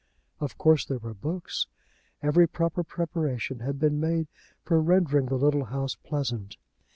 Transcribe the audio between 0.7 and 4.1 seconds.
there were books. Every proper preparation had been